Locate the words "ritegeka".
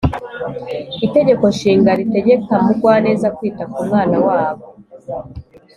1.99-2.53